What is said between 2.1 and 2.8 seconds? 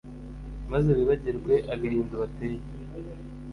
ubateye.